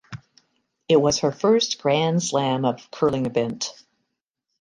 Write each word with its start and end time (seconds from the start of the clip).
It 0.89 0.99
was 0.99 1.19
her 1.19 1.31
first 1.31 1.79
Grand 1.79 2.23
Slam 2.23 2.65
of 2.65 2.89
Curling 2.89 3.27
event. 3.27 3.69